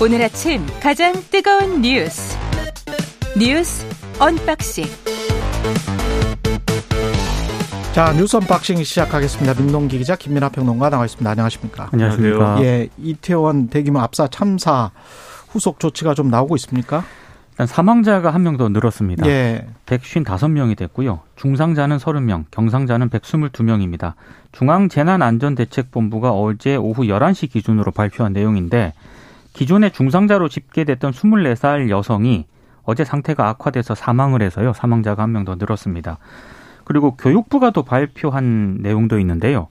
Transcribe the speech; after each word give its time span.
오늘 0.00 0.22
아침 0.22 0.64
가장 0.82 1.12
뜨거운 1.30 1.80
뉴스 1.80 2.36
뉴스 3.38 3.86
unboxing 4.18 4.84
자 7.92 8.12
뉴스 8.12 8.36
unboxing 8.36 8.82
시작하겠습니다. 8.84 9.54
민동기 9.60 9.98
기자 9.98 10.16
김민아 10.16 10.50
평론가 10.50 10.90
나와 10.90 11.06
있습니다. 11.06 11.30
안녕하십니까? 11.30 11.88
안녕하십니까? 11.92 12.62
예, 12.62 12.88
이태원 12.98 13.68
대규모 13.68 14.00
압사 14.00 14.28
참사 14.28 14.90
후속 15.48 15.80
조치가 15.80 16.12
좀 16.12 16.28
나오고 16.28 16.56
있습니까? 16.56 17.02
일단 17.52 17.66
사망자가 17.66 18.34
한 18.34 18.42
명 18.42 18.58
더 18.58 18.68
늘었습니다. 18.68 19.26
예. 19.26 19.66
155명이 19.86 20.76
됐고요. 20.76 21.20
중상자는 21.36 21.96
30명, 21.96 22.44
경상자는 22.50 23.08
122명입니다. 23.08 24.12
중앙재난안전대책본부가 24.52 26.32
어제 26.32 26.76
오후 26.76 27.04
11시 27.04 27.50
기준으로 27.50 27.92
발표한 27.92 28.34
내용인데 28.34 28.92
기존에 29.56 29.88
중상자로 29.88 30.50
집계됐던 30.50 31.12
24살 31.12 31.88
여성이 31.88 32.46
어제 32.84 33.04
상태가 33.04 33.48
악화돼서 33.48 33.94
사망을 33.94 34.42
해서요. 34.42 34.74
사망자가 34.74 35.22
한 35.22 35.30
명 35.30 35.46
더 35.46 35.54
늘었습니다. 35.54 36.18
그리고 36.84 37.16
교육부가 37.16 37.70
또 37.70 37.82
발표한 37.82 38.78
내용도 38.82 39.18
있는데요. 39.18 39.68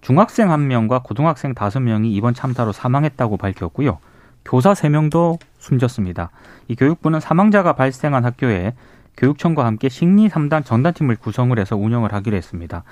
중학생 0.00 0.48
1명과 0.48 1.04
고등학생 1.04 1.54
5명이 1.54 2.06
이번 2.16 2.34
참사로 2.34 2.72
사망했다고 2.72 3.36
밝혔고요. 3.36 3.98
교사 4.44 4.72
3명도 4.72 5.38
숨졌습니다. 5.58 6.30
이 6.66 6.74
교육부는 6.74 7.20
사망자가 7.20 7.74
발생한 7.74 8.24
학교에 8.24 8.74
교육청과 9.16 9.64
함께 9.64 9.88
식리 9.88 10.28
3단 10.28 10.64
전단팀을 10.64 11.14
구성을 11.14 11.56
해서 11.56 11.76
운영을 11.76 12.12
하기로 12.12 12.36
했습니다. 12.36 12.82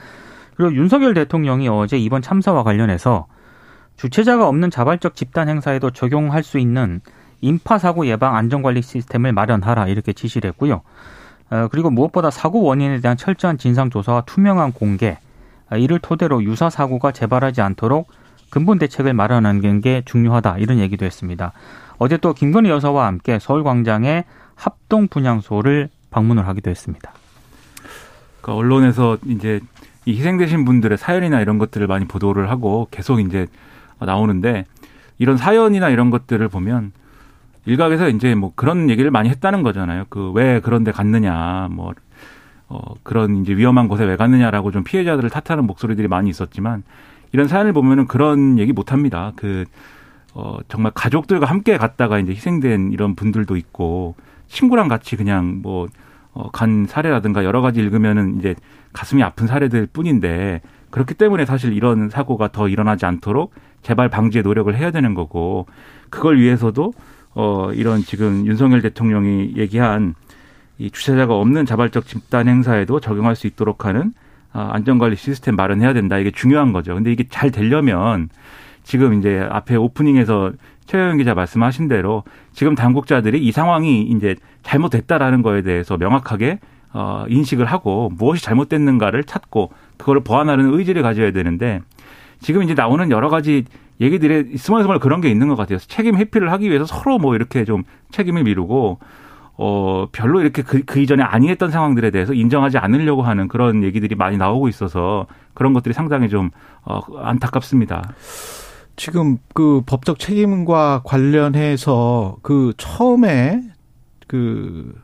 그리고 0.57 0.75
윤석열 0.77 1.13
대통령이 1.15 1.69
어제 1.69 1.99
이번 1.99 2.23
참사와 2.23 2.63
관련해서 2.63 3.27
주체자가 3.97 4.47
없는 4.49 4.71
자발적 4.71 5.17
집단 5.17 5.49
행사에도 5.49 5.91
적용할 5.91 6.43
수 6.43 6.59
있는 6.59 7.01
인파 7.41 7.79
사고 7.79 8.07
예방 8.07 8.37
안전관리 8.37 8.83
시스템을 8.83 9.33
마련하라 9.33 9.89
이렇게 9.89 10.13
지시를 10.13 10.49
했고요. 10.49 10.83
어, 11.51 11.69
그리고 11.71 11.91
무엇보다 11.91 12.31
사고 12.31 12.63
원인에 12.63 13.01
대한 13.01 13.17
철저한 13.17 13.59
진상 13.59 13.91
조사와 13.91 14.23
투명한 14.23 14.73
공개 14.73 15.19
어, 15.71 15.77
이를 15.77 15.99
토대로 15.99 16.43
유사 16.43 16.71
사고가 16.71 17.13
재발하지 17.13 17.61
않도록 17.61 18.09
근본 18.51 18.79
대책을 18.79 19.13
마련하는 19.13 19.81
게 19.81 20.03
중요하다 20.05 20.59
이런 20.59 20.79
얘기도 20.79 21.05
했습니다. 21.05 21.53
어제 21.99 22.17
또 22.17 22.33
김건희 22.33 22.69
여사와 22.71 23.07
함께 23.07 23.39
서울광장의 23.39 24.25
합동 24.55 25.09
분향소를 25.09 25.89
방문을 26.11 26.47
하기도 26.49 26.71
했습니다. 26.71 27.13
그 28.41 28.53
언론에서 28.53 29.19
이제 29.27 29.61
이 30.05 30.17
희생되신 30.17 30.65
분들의 30.65 30.97
사연이나 30.99 31.41
이런 31.41 31.59
것들을 31.59 31.87
많이 31.87 32.07
보도를 32.07 32.49
하고 32.49 32.87
계속 32.91 33.21
이제 33.21 33.47
나오는데 34.01 34.65
이런 35.19 35.37
사연이나 35.37 35.89
이런 35.89 36.11
것들을 36.11 36.47
보면 36.49 36.93
일각에서 37.65 38.09
이제 38.09 38.35
뭐 38.35 38.53
그런 38.55 38.91
얘기를 38.91 39.11
많이 39.11 39.29
했다는 39.29 39.63
거잖아요. 39.63 40.05
그 40.09 40.31
왜 40.33 40.61
그런 40.61 40.85
데 40.85 40.93
갔느냐, 40.93 41.69
뭐, 41.73 41.93
어, 42.69 42.95
그런 43.03 43.37
이제 43.37 43.57
위험한 43.57 43.89
곳에 43.89 44.05
왜 44.05 44.17
갔느냐라고 44.17 44.71
좀 44.71 44.85
피해자들을 44.85 45.31
탓하는 45.31 45.67
목소리들이 45.67 46.09
많이 46.09 46.31
있었지만 46.31 46.83
이런 47.33 47.49
사연을 47.49 47.73
보면은 47.73 48.07
그런 48.07 48.59
얘기 48.59 48.73
못 48.73 48.93
합니다. 48.93 49.33
그, 49.37 49.65
어, 50.35 50.59
정말 50.69 50.93
가족들과 50.95 51.47
함께 51.47 51.77
갔다가 51.77 52.19
이제 52.19 52.33
희생된 52.33 52.93
이런 52.93 53.15
분들도 53.15 53.57
있고 53.57 54.15
친구랑 54.49 54.89
같이 54.89 55.17
그냥 55.17 55.61
뭐, 55.63 55.87
어, 56.35 56.51
간 56.51 56.87
사례라든가 56.87 57.45
여러 57.45 57.63
가지 57.63 57.81
읽으면은 57.81 58.39
이제 58.39 58.55
가슴이 58.93 59.23
아픈 59.23 59.47
사례들 59.47 59.87
뿐인데 59.87 60.61
그렇기 60.91 61.15
때문에 61.15 61.47
사실 61.47 61.73
이런 61.73 62.11
사고가 62.11 62.49
더 62.53 62.69
일어나지 62.69 63.07
않도록 63.07 63.53
재발 63.87 64.09
방지에 64.09 64.43
노력을 64.43 64.75
해야 64.77 64.91
되는 64.91 65.15
거고 65.15 65.67
그걸 66.11 66.41
위해서도 66.41 66.93
어, 67.37 67.71
이런 67.73 68.01
지금 68.01 68.45
윤석열 68.45 68.83
대통령이 68.83 69.53
얘기한 69.55 70.17
이 70.79 70.91
주체자가 70.91 71.37
없는 71.37 71.67
자발적 71.67 72.05
집단 72.05 72.49
행사에도 72.49 72.99
적용할 72.99 73.37
수 73.37 73.47
있도록 73.47 73.85
하는 73.85 74.13
아, 74.53 74.71
안전관리 74.73 75.15
시스템 75.15 75.55
마련해야 75.55 75.93
된다. 75.93 76.19
이게 76.19 76.33
중요한 76.33 76.73
거죠. 76.73 76.97
근데 76.97 77.13
이게 77.13 77.27
잘 77.29 77.53
되려면 77.53 78.29
지금 78.83 79.15
이제 79.15 79.47
앞에 79.49 79.77
오프닝에서 79.77 80.51
최영 80.87 81.19
기자 81.19 81.35
말씀하신 81.35 81.87
대로 81.87 82.25
지금 82.53 82.75
당국자들이 82.75 83.39
이 83.39 83.53
상황이 83.53 84.03
이제 84.03 84.35
잘못됐다라는 84.65 85.43
거에 85.43 85.63
대해서 85.63 85.97
명확하게 85.97 86.59
어, 86.93 87.25
인식을 87.29 87.67
하고 87.67 88.11
무엇이 88.19 88.43
잘못됐는가를 88.43 89.23
찾고 89.23 89.71
그거를 89.97 90.25
보완하는 90.25 90.75
의지를 90.75 91.03
가져야 91.03 91.31
되는데 91.31 91.83
지금 92.41 92.63
이제 92.63 92.75
나오는 92.75 93.11
여러 93.11 93.29
가지 93.29 93.65
얘기들이 94.01 94.57
스멀스멀 94.57 94.99
그런 94.99 95.21
게 95.21 95.31
있는 95.31 95.49
것 95.49 95.57
같아요. 95.57 95.79
책임 95.79 96.17
회피를 96.17 96.53
하기 96.53 96.69
위해서 96.69 96.85
서로 96.85 97.19
뭐 97.19 97.35
이렇게 97.35 97.65
좀 97.65 97.85
책임을 98.13 98.45
미루고 98.45 98.99
어 99.59 100.07
별로 100.13 100.41
이렇게 100.43 100.63
그, 100.63 100.83
그 100.85 101.01
이전에 101.01 101.23
아니했던 101.23 101.71
상황들에 101.71 102.11
대해서 102.11 102.35
인정하지 102.35 102.77
않으려고 102.77 103.23
하는 103.23 103.49
그런 103.49 103.83
얘기들이 103.83 104.15
많이 104.15 104.37
나오고 104.37 104.69
있어서 104.69 105.27
그런 105.55 105.73
것들이 105.73 105.95
상당히 105.95 106.29
좀 106.29 106.51
어, 106.85 107.01
안타깝습니다. 107.19 108.13
지금 108.97 109.39
그 109.55 109.83
법적 109.87 110.19
책임과 110.19 111.03
관련해서 111.05 112.37
그 112.43 112.73
처음에 112.77 113.63
그 114.27 114.95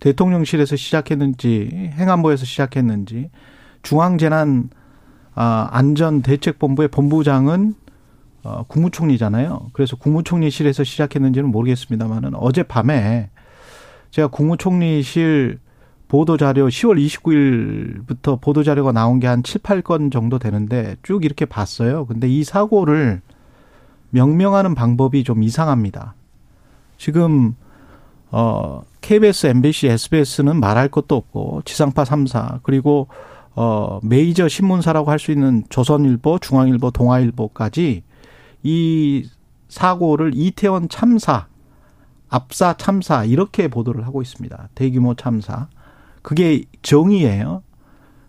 대통령실에서 0.00 0.76
시작했는지 0.76 1.92
행안부에서 1.94 2.44
시작했는지 2.44 3.30
중앙재난 3.82 4.70
아, 5.42 5.68
안전대책본부의 5.72 6.88
본부장은 6.88 7.74
어, 8.42 8.64
국무총리잖아요. 8.68 9.70
그래서 9.72 9.96
국무총리실에서 9.96 10.84
시작했는지는 10.84 11.50
모르겠습니다만은 11.50 12.34
어젯밤에 12.34 13.30
제가 14.10 14.28
국무총리실 14.28 15.58
보도자료 16.08 16.68
10월 16.68 18.04
29일부터 18.04 18.38
보도자료가 18.38 18.92
나온 18.92 19.18
게 19.18 19.28
한 19.28 19.42
7, 19.42 19.62
8건 19.62 20.12
정도 20.12 20.38
되는데 20.38 20.96
쭉 21.02 21.24
이렇게 21.24 21.46
봤어요. 21.46 22.04
근데 22.04 22.28
이 22.28 22.44
사고를 22.44 23.22
명명하는 24.10 24.74
방법이 24.74 25.24
좀 25.24 25.42
이상합니다. 25.42 26.16
지금 26.98 27.56
어 28.30 28.82
KBS, 29.00 29.46
MBC, 29.46 29.88
SBS는 29.88 30.60
말할 30.60 30.88
것도 30.88 31.16
없고 31.16 31.62
지상파 31.64 32.04
3사 32.04 32.60
그리고 32.62 33.08
어 33.62 34.00
메이저 34.02 34.48
신문사라고 34.48 35.10
할 35.10 35.18
수 35.18 35.32
있는 35.32 35.64
조선일보, 35.68 36.38
중앙일보, 36.38 36.92
동아일보까지 36.92 38.02
이 38.62 39.28
사고를 39.68 40.30
이태원 40.34 40.88
참사, 40.88 41.46
압사 42.30 42.78
참사 42.78 43.24
이렇게 43.24 43.68
보도를 43.68 44.06
하고 44.06 44.22
있습니다. 44.22 44.70
대규모 44.74 45.14
참사. 45.14 45.68
그게 46.22 46.64
정의예요. 46.80 47.62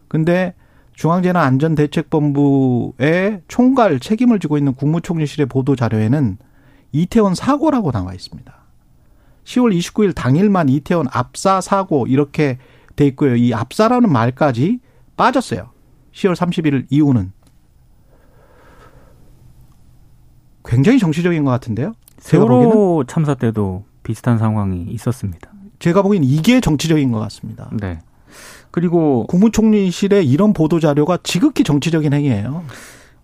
근데 0.10 0.54
중앙재난안전대책본부의 0.96 3.44
총괄 3.48 4.02
책임을 4.02 4.40
지고 4.40 4.58
있는 4.58 4.74
국무총리실의 4.74 5.46
보도 5.46 5.78
자료에는 5.78 6.40
이태원 6.92 7.36
사고라고 7.36 7.94
나와 7.94 8.14
있습니다. 8.14 8.54
10월 9.46 9.74
29일 9.78 10.14
당일만 10.14 10.68
이태원 10.68 11.08
압사 11.10 11.62
사고 11.62 12.06
이렇게 12.06 12.58
돼 12.98 13.08
있고요. 13.08 13.38
이 13.38 13.54
압사라는 13.54 14.12
말까지 14.12 14.82
빠졌어요. 15.18 15.70
10월 16.14 16.36
31일 16.36 16.86
이후는 16.90 17.32
굉장히 20.64 21.00
정치적인 21.00 21.44
것 21.44 21.52
같은데요. 21.52 21.94
세월호 22.20 23.06
참사 23.08 23.34
때도 23.34 23.86
비슷한 24.04 24.38
상황이 24.38 24.84
있었습니다. 24.84 25.52
제가 25.80 26.02
보기엔 26.02 26.24
이게 26.24 26.62
정치적인 26.62 27.12
것 27.12 27.20
같습니다. 27.20 27.70
네. 27.74 28.00
그리고 28.70 29.26
국무총리실의 29.28 30.28
이런 30.28 30.54
보도 30.54 30.80
자료가 30.80 31.20
지극히 31.24 31.64
정치적인 31.64 32.14
행위예요. 32.14 32.64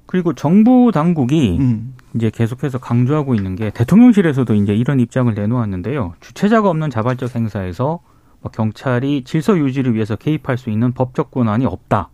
그리고 0.08 0.34
정부 0.34 0.92
당국이 0.94 1.58
음. 1.60 1.94
이제 2.16 2.30
계속해서 2.30 2.80
강조하고 2.80 3.36
있는 3.36 3.56
게 3.56 3.70
대통령실에서도 3.70 4.54
이제 4.56 4.74
이런 4.74 5.00
입장을 5.00 5.34
내놓았는데요. 5.34 6.16
주체자가 6.20 6.70
없는 6.70 6.90
자발적 6.90 7.36
행사에서 7.36 7.86
뭐 7.86 8.17
경찰이 8.52 9.24
질서 9.24 9.58
유지를 9.58 9.94
위해서 9.94 10.16
개입할 10.16 10.58
수 10.58 10.70
있는 10.70 10.94
법적 10.94 11.32
권한이 11.32 11.66
없다. 11.66 12.10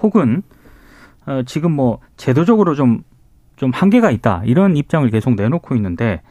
혹은 0.00 0.42
어 1.26 1.42
지금 1.46 1.72
뭐 1.72 2.00
제도적으로 2.16 2.74
좀좀 2.74 3.70
한계가 3.72 4.10
있다. 4.10 4.42
이런 4.44 4.76
입장을 4.76 5.08
계속 5.10 5.34
내놓고 5.34 5.74
있는데 5.76 6.22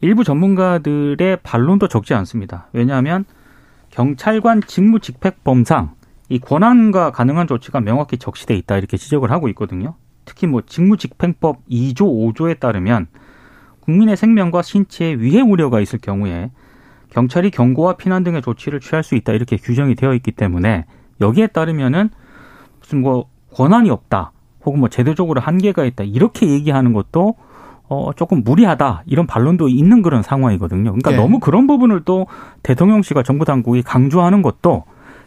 일부 0.00 0.24
전문가들의 0.24 1.38
반론도 1.42 1.88
적지 1.88 2.14
않습니다. 2.14 2.68
왜냐하면 2.72 3.24
경찰관 3.90 4.62
직무집행범상 4.62 5.94
이 6.28 6.38
권한과 6.38 7.10
가능한 7.10 7.46
조치가 7.46 7.80
명확히 7.80 8.18
적시돼 8.18 8.54
있다 8.56 8.76
이렇게 8.76 8.96
지적을 8.96 9.30
하고 9.30 9.48
있거든요. 9.48 9.94
특히 10.24 10.46
뭐 10.46 10.62
직무집행법 10.64 11.66
2조 11.70 12.34
5조에 12.34 12.60
따르면 12.60 13.06
국민의 13.80 14.16
생명과 14.16 14.60
신체에 14.60 15.14
위해 15.14 15.40
우려가 15.40 15.80
있을 15.80 15.98
경우에 15.98 16.50
경찰이 17.10 17.50
경고와 17.50 17.96
피난 17.96 18.24
등의 18.24 18.42
조치를 18.42 18.80
취할 18.80 19.02
수 19.02 19.14
있다 19.14 19.32
이렇게 19.32 19.56
규정이 19.56 19.94
되어 19.94 20.12
있기 20.14 20.32
때문에 20.32 20.84
여기에 21.20 21.48
따르면은 21.48 22.10
무슨 22.80 23.00
뭐 23.02 23.26
권한이 23.54 23.90
없다 23.90 24.32
혹은 24.64 24.80
뭐 24.80 24.88
제도적으로 24.88 25.40
한계가 25.40 25.84
있다 25.84 26.04
이렇게 26.04 26.48
얘기하는 26.48 26.92
것도 26.92 27.34
어, 27.90 28.10
조금 28.14 28.44
무리하다 28.44 29.04
이런 29.06 29.26
반론도 29.26 29.68
있는 29.68 30.02
그런 30.02 30.22
상황이거든요. 30.22 30.90
그러니까 30.92 31.12
예. 31.12 31.16
너무 31.16 31.38
그런 31.38 31.66
부분을 31.66 32.02
또 32.04 32.26
대통령실과 32.62 33.22
정부 33.22 33.46
당국이 33.46 33.80
강조하는 33.82 34.42
것도 34.42 34.84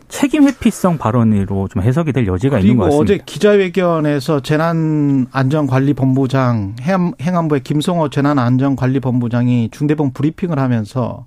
책임 0.09 0.43
회피성 0.43 0.99
발언으로 0.99 1.69
좀 1.69 1.81
해석이 1.81 2.11
될 2.11 2.27
여지가 2.27 2.59
있는 2.59 2.77
것 2.77 2.83
같습니다. 2.85 3.13
어제 3.15 3.23
기자회견에서 3.25 4.41
재난안전관리본부장 4.41 6.75
행안- 6.81 7.13
행안부의 7.21 7.61
김성호 7.63 8.09
재난안전관리본부장이 8.09 9.69
중대본 9.71 10.11
브리핑을 10.13 10.59
하면서 10.59 11.25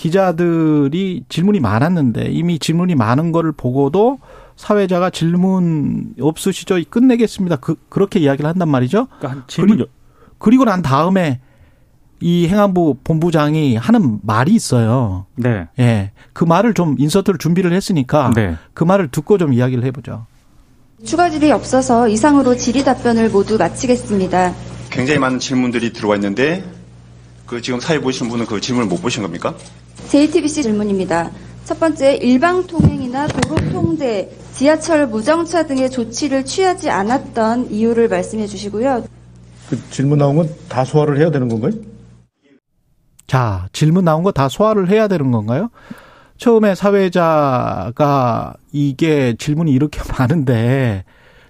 기자들이 0.00 1.24
질문이 1.28 1.60
많았는데 1.60 2.30
이미 2.30 2.58
질문이 2.58 2.94
많은 2.94 3.32
거를 3.32 3.52
보고도 3.52 4.18
사회자가 4.56 5.10
질문 5.10 6.14
없으시죠? 6.18 6.78
끝내겠습니다. 6.88 7.56
그, 7.56 7.74
그렇게 7.90 8.18
이야기를 8.20 8.48
한단 8.48 8.70
말이죠. 8.70 9.06
그러니까 9.18 9.28
한 9.30 9.44
질문 9.46 9.76
그리- 9.76 9.86
그리고 10.38 10.64
난 10.64 10.80
다음에 10.80 11.40
이 12.20 12.48
행안부 12.48 12.98
본부장이 13.04 13.76
하는 13.76 14.20
말이 14.22 14.54
있어요. 14.54 15.26
네. 15.36 15.68
예. 15.78 16.12
그 16.32 16.44
말을 16.44 16.72
좀 16.72 16.96
인서트를 16.98 17.38
준비를 17.38 17.72
했으니까 17.74 18.32
네. 18.34 18.56
그 18.72 18.84
말을 18.84 19.08
듣고 19.08 19.36
좀 19.36 19.52
이야기를 19.52 19.84
해보죠. 19.84 20.24
추가 21.04 21.28
질이 21.28 21.50
없어서 21.52 22.08
이상으로 22.08 22.56
질의 22.56 22.84
답변을 22.84 23.28
모두 23.28 23.58
마치겠습니다. 23.58 24.54
굉장히 24.88 25.18
많은 25.18 25.38
질문들이 25.38 25.92
들어와 25.92 26.14
있는데 26.16 26.64
그 27.46 27.60
지금 27.60 27.80
사회 27.80 28.00
보시는 28.00 28.30
분은 28.30 28.46
그 28.46 28.60
질문을 28.60 28.88
못 28.88 29.02
보신 29.02 29.22
겁니까? 29.22 29.54
JTBC 30.10 30.62
질문입니다. 30.64 31.30
첫 31.64 31.78
번째, 31.78 32.16
일방 32.16 32.66
통행이나 32.66 33.28
도로 33.28 33.54
통제, 33.70 34.28
지하철 34.54 35.06
무정차 35.06 35.66
등의 35.66 35.88
조치를 35.90 36.44
취하지 36.44 36.90
않았던 36.90 37.70
이유를 37.70 38.08
말씀해 38.08 38.46
주시고요. 38.48 39.04
그 39.68 39.90
질문 39.90 40.18
나온 40.18 40.34
건 40.36 40.48
다 40.68 40.84
소화를 40.84 41.18
해야 41.18 41.30
되는 41.30 41.48
건가요? 41.48 41.70
자, 43.28 43.68
질문 43.72 44.04
나온 44.04 44.24
거 44.24 44.32
다 44.32 44.48
소화를 44.48 44.88
해야 44.90 45.06
되는 45.06 45.30
건가요? 45.30 45.70
처음에 46.38 46.74
사회자가 46.74 48.54
이게 48.72 49.36
질문이 49.38 49.70
이렇게 49.70 50.00
많은데 50.18 51.04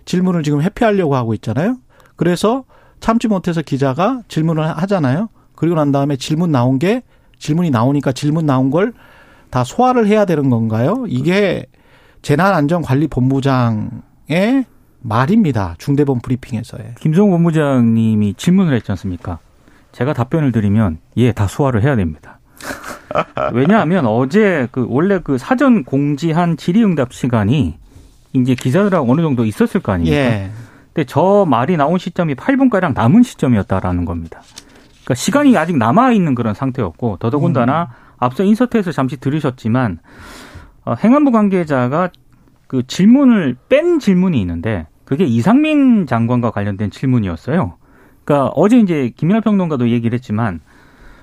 질문을 0.05 0.43
지금 0.43 0.61
회피하려고 0.61 1.17
하고 1.17 1.33
있잖아요. 1.33 1.77
그래서 2.17 2.65
참지 3.01 3.27
못해서 3.29 3.63
기자가 3.63 4.21
질문을 4.29 4.67
하잖아요. 4.83 5.31
그리고 5.55 5.77
난 5.77 5.93
다음에 5.93 6.17
질문 6.17 6.51
나온 6.53 6.79
게 6.79 7.03
질문이 7.41 7.71
나오니까 7.71 8.13
질문 8.13 8.47
나온 8.47 8.71
걸 8.71 8.93
다 9.51 9.65
소화를 9.65 10.07
해야 10.07 10.25
되는 10.25 10.49
건가요? 10.49 11.05
이게 11.09 11.67
재난안전관리본부장의 12.23 14.65
말입니다. 15.03 15.75
중대본 15.79 16.21
브리핑에서의. 16.21 16.95
김성호 17.01 17.31
본부장님이 17.33 18.35
질문을 18.35 18.75
했지 18.75 18.93
않습니까? 18.93 19.39
제가 19.93 20.13
답변을 20.13 20.53
드리면 20.53 20.99
예, 21.17 21.33
다 21.33 21.47
소화를 21.49 21.83
해야 21.83 21.97
됩니다. 21.97 22.39
왜냐하면 23.53 24.07
어제 24.07 24.69
그 24.71 24.87
원래 24.89 25.19
그 25.19 25.37
사전 25.39 25.85
공지한 25.85 26.57
질의응답 26.57 27.13
시간이 27.13 27.77
이제 28.35 28.55
기자들하고 28.55 29.11
어느 29.11 29.23
정도 29.23 29.45
있었을 29.45 29.81
거 29.81 29.91
아닙니까? 29.93 30.17
예. 30.17 30.51
근데 30.93 31.07
저 31.07 31.45
말이 31.49 31.77
나온 31.77 31.99
시점이 31.99 32.35
8분가량 32.35 32.95
남은 32.95 33.23
시점이었다라는 33.25 34.05
겁니다. 34.05 34.43
그러니까 35.05 35.15
시간이 35.15 35.57
아직 35.57 35.77
남아 35.77 36.13
있는 36.13 36.35
그런 36.35 36.55
상태였고, 36.55 37.17
더더군다나 37.19 37.91
앞서 38.19 38.45
인서트에서 38.45 38.93
잠시 38.93 39.17
들으셨지만, 39.17 39.99
어, 40.85 40.95
행안부 40.95 41.31
관계자가 41.31 42.11
그 42.67 42.87
질문을 42.87 43.57
뺀 43.69 43.99
질문이 43.99 44.41
있는데, 44.41 44.87
그게 45.05 45.25
이상민 45.25 46.07
장관과 46.07 46.51
관련된 46.51 46.91
질문이었어요. 46.91 47.77
그러니까 48.25 48.53
어제 48.55 48.79
이제 48.79 49.11
김민하 49.17 49.41
평론가도 49.41 49.89
얘기를 49.91 50.15
했지만, 50.15 50.61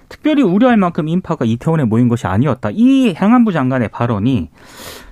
특별히 0.10 0.42
우려할 0.42 0.78
만큼 0.78 1.08
인파가 1.08 1.46
이태원에 1.46 1.84
모인 1.86 2.08
것이 2.08 2.28
아니었다. 2.28 2.70
이 2.72 3.14
행안부 3.14 3.52
장관의 3.52 3.90
발언이 3.90 4.50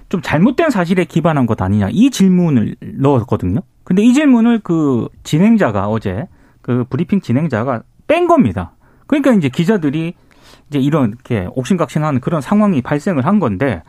좀 0.10 0.22
잘못된 0.22 0.70
사실에 0.70 1.06
기반한 1.06 1.46
것 1.46 1.62
아니냐 1.62 1.90
이 1.92 2.10
질문을 2.10 2.76
넣었거든요. 3.00 3.62
근데 3.84 4.04
이 4.04 4.14
질문을 4.14 4.60
그 4.60 5.08
진행자가 5.24 5.88
어제 5.88 6.28
그 6.62 6.86
브리핑 6.90 7.22
진행자가 7.22 7.84
뺀 8.08 8.28
겁니다. 8.28 8.72
그러니까 9.08 9.34
이제 9.34 9.50
기자들이 9.50 10.14
이제 10.70 10.80
이렇게 10.80 11.48
옥신각신하는 11.52 12.20
그런 12.22 12.42
상황이 12.42 12.82
발생을 12.82 13.26
한 13.26 13.40
건데 13.40 13.84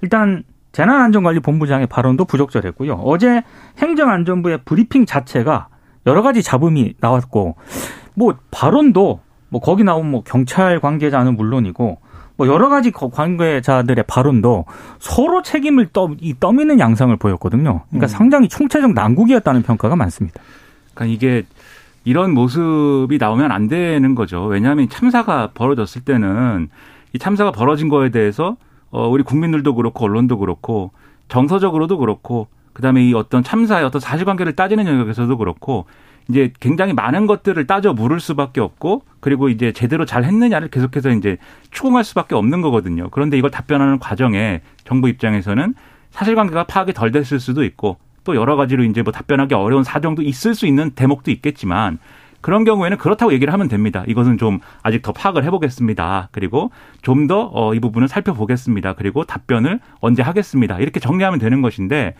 일단 0.00 0.42
재난안전관리본부장의 0.72 1.86
발언도 1.86 2.24
부적절했고요. 2.24 2.94
어제 2.94 3.42
행정안전부의 3.78 4.60
브리핑 4.64 5.06
자체가 5.06 5.68
여러 6.06 6.22
가지 6.22 6.42
잡음이 6.42 6.94
나왔고 7.00 7.56
뭐 8.14 8.34
발언도 8.50 9.20
뭐 9.48 9.60
거기 9.60 9.84
나온 9.84 10.10
뭐 10.10 10.22
경찰 10.24 10.80
관계자는 10.80 11.36
물론이고 11.36 11.98
뭐 12.36 12.46
여러 12.48 12.68
가지 12.68 12.90
거- 12.90 13.08
관계자들의 13.10 14.04
발언도 14.08 14.64
서로 14.98 15.42
책임을 15.42 15.90
떠, 15.92 16.10
이 16.20 16.34
떠미는 16.40 16.80
양상을 16.80 17.16
보였거든요. 17.16 17.82
그러니까 17.90 18.08
상당히 18.08 18.48
총체적 18.48 18.92
난국이었다는 18.94 19.62
평가가 19.62 19.94
많습니다. 19.94 20.40
그러니까 20.94 21.14
이게 21.14 21.44
이런 22.04 22.32
모습이 22.32 23.18
나오면 23.18 23.50
안 23.50 23.68
되는 23.68 24.14
거죠. 24.14 24.44
왜냐하면 24.44 24.88
참사가 24.88 25.50
벌어졌을 25.54 26.02
때는 26.02 26.68
이 27.12 27.18
참사가 27.18 27.50
벌어진 27.50 27.88
거에 27.88 28.10
대해서 28.10 28.56
어 28.90 29.08
우리 29.08 29.22
국민들도 29.22 29.74
그렇고 29.74 30.04
언론도 30.04 30.38
그렇고 30.38 30.92
정서적으로도 31.28 31.98
그렇고 31.98 32.48
그다음에 32.74 33.04
이 33.04 33.14
어떤 33.14 33.42
참사의 33.42 33.84
어떤 33.84 34.00
사실관계를 34.00 34.54
따지는 34.54 34.86
영역에서도 34.86 35.36
그렇고 35.36 35.86
이제 36.28 36.52
굉장히 36.60 36.92
많은 36.92 37.26
것들을 37.26 37.66
따져 37.66 37.92
물을 37.92 38.20
수밖에 38.20 38.60
없고 38.60 39.02
그리고 39.20 39.48
이제 39.48 39.72
제대로 39.72 40.04
잘 40.04 40.24
했느냐를 40.24 40.68
계속해서 40.68 41.10
이제 41.10 41.38
추궁할 41.70 42.04
수밖에 42.04 42.34
없는 42.34 42.62
거거든요. 42.62 43.08
그런데 43.10 43.38
이걸 43.38 43.50
답변하는 43.50 43.98
과정에 43.98 44.60
정부 44.84 45.08
입장에서는 45.08 45.74
사실관계가 46.10 46.64
파악이 46.64 46.92
덜 46.92 47.10
됐을 47.10 47.40
수도 47.40 47.64
있고 47.64 47.98
또 48.24 48.34
여러 48.34 48.56
가지로 48.56 48.84
이제 48.84 49.02
뭐 49.02 49.12
답변하기 49.12 49.54
어려운 49.54 49.84
사정도 49.84 50.22
있을 50.22 50.54
수 50.54 50.66
있는 50.66 50.90
대목도 50.90 51.30
있겠지만 51.30 51.98
그런 52.40 52.64
경우에는 52.64 52.98
그렇다고 52.98 53.32
얘기를 53.32 53.52
하면 53.54 53.68
됩니다. 53.68 54.04
이것은 54.06 54.36
좀 54.36 54.60
아직 54.82 55.00
더 55.02 55.12
파악을 55.12 55.44
해보겠습니다. 55.44 56.28
그리고 56.32 56.70
좀더 57.02 57.50
어, 57.52 57.74
이 57.74 57.80
부분을 57.80 58.06
살펴보겠습니다. 58.08 58.94
그리고 58.94 59.24
답변을 59.24 59.80
언제 60.00 60.22
하겠습니다. 60.22 60.78
이렇게 60.78 61.00
정리하면 61.00 61.38
되는 61.38 61.62
것인데 61.62 62.14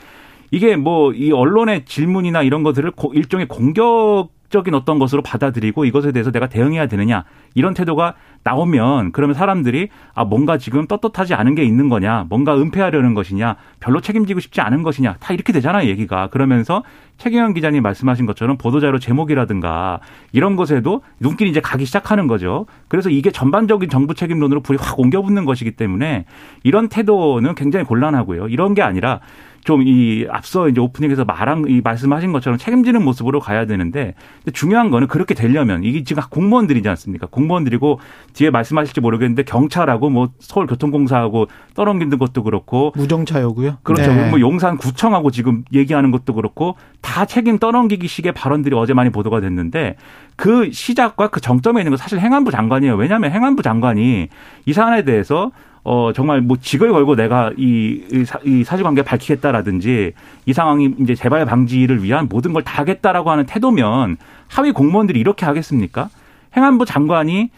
이게 0.50 0.76
뭐 0.76 1.12
이 1.14 1.30
언론의 1.32 1.84
질문이나 1.84 2.42
이런 2.42 2.62
것들을 2.62 2.90
고- 2.92 3.12
일종의 3.12 3.49
공격 3.49 4.28
적인 4.50 4.74
어떤 4.74 4.98
것으로 4.98 5.22
받아들이고 5.22 5.84
이것에 5.84 6.12
대해서 6.12 6.30
내가 6.30 6.48
대응해야 6.48 6.86
되느냐 6.86 7.24
이런 7.54 7.74
태도가 7.74 8.14
나오면 8.42 9.12
그러면 9.12 9.34
사람들이 9.34 9.88
아 10.14 10.24
뭔가 10.24 10.58
지금 10.58 10.86
떳떳하지 10.86 11.34
않은 11.34 11.54
게 11.54 11.64
있는 11.64 11.88
거냐 11.88 12.26
뭔가 12.28 12.56
은폐하려는 12.56 13.14
것이냐 13.14 13.56
별로 13.80 14.00
책임지고 14.00 14.40
싶지 14.40 14.60
않은 14.60 14.82
것이냐 14.82 15.16
다 15.20 15.34
이렇게 15.34 15.52
되잖아요 15.52 15.88
얘기가. 15.88 16.28
그러면서 16.28 16.82
최경영 17.16 17.54
기자님 17.54 17.82
말씀하신 17.82 18.26
것처럼 18.26 18.56
보도자료 18.56 18.98
제목이라든가 18.98 20.00
이런 20.32 20.56
것에도 20.56 21.02
눈길이 21.20 21.50
이제 21.50 21.60
가기 21.60 21.84
시작하는 21.84 22.26
거죠. 22.26 22.66
그래서 22.88 23.08
이게 23.08 23.30
전반적인 23.30 23.88
정부 23.88 24.14
책임론으로 24.14 24.60
불이 24.60 24.78
확 24.80 24.98
옮겨붙는 24.98 25.44
것이기 25.44 25.72
때문에 25.72 26.26
이런 26.64 26.88
태도는 26.88 27.54
굉장히 27.54 27.84
곤란하고요. 27.84 28.48
이런 28.48 28.74
게 28.74 28.82
아니라 28.82 29.20
좀 29.64 29.85
이 29.85 30.26
앞서 30.30 30.68
이제 30.68 30.80
오프닝에서 30.80 31.25
말한 31.25 31.64
이 31.68 31.80
말씀하신 31.83 32.33
것처럼 32.33 32.59
책임지는 32.59 33.02
모습으로 33.04 33.40
가야 33.40 33.66
되는데 33.66 34.14
중요한 34.52 34.90
거는 34.90 35.09
그렇게 35.09 35.35
되려면 35.35 35.85
이게 35.85 36.04
지금 36.04 36.23
공무원들이지 36.30 36.88
않습니까? 36.88 37.26
공무원들이고 37.26 38.00
뒤에 38.33 38.50
말씀하실지 38.50 39.00
모르겠는데 39.00 39.42
경찰하고 39.42 40.11
뭐 40.11 40.30
서울교통공사하고 40.38 41.49
떠넘기는 41.75 42.18
것도 42.18 42.42
그렇고 42.42 42.92
무정차요고요. 42.97 43.78
그렇죠. 43.83 44.12
네. 44.12 44.30
뭐 44.30 44.40
용산구청하고 44.40 45.30
지금 45.30 45.64
얘기하는 45.73 46.11
것도 46.11 46.35
그렇고 46.35 46.76
다 47.00 47.25
책임 47.26 47.59
떠넘기기식의 47.59 48.33
발언들이 48.33 48.75
어제 48.76 48.94
많이 48.94 49.11
보도가 49.11 49.40
됐는데 49.40 49.97
그 50.37 50.71
시작과 50.73 51.28
그 51.28 51.40
정점에 51.40 51.80
있는 51.80 51.90
건 51.90 51.97
사실 51.99 52.18
행안부 52.21 52.50
장관이에요. 52.50 52.97
왜냐하면 52.97 53.30
행안부 53.33 53.62
장관이 53.62 54.28
이 54.66 54.73
사안에 54.73 55.04
대해서 55.04 55.50
어 55.85 56.12
정말 56.14 56.41
뭐 56.41 56.57
직을 56.61 56.91
걸고 56.93 57.14
내가 57.14 57.53
이, 57.59 58.03
이, 58.11 58.25
사, 58.25 58.38
이 58.45 58.64
사실관계 58.64 59.03
밝히겠다라든지 59.03 60.12
이 60.47 60.53
상황이 60.53 60.95
이제 60.99 61.14
재발 61.14 61.45
방지를 61.45 62.03
위한 62.03 62.26
모든 62.31 62.53
걸 62.55 62.62
다 62.64 62.81
하겠다라고 62.81 63.31
하는 63.31 63.45
태도면 63.47 64.17
하위 64.49 64.73
공무원들이 64.73 65.21
이렇게 65.21 65.45
하겠습니까? 65.45 66.09
행안부 66.57 66.87
장관이 66.87 67.50